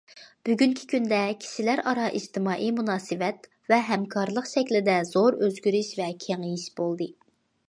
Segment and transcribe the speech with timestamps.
[0.47, 7.13] بۈگۈنكى كۈندە كىشىلەر ئارا ئىجتىمائىي مۇناسىۋەت ۋە ھەمكارلىق شەكلىدە زور ئۆزگىرىش ۋە كېڭىيىش بولدى.